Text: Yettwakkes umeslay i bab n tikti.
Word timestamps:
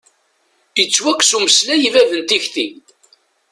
Yettwakkes 0.79 1.31
umeslay 1.37 1.81
i 1.87 1.89
bab 1.93 2.09
n 2.19 2.21
tikti. 2.29 2.67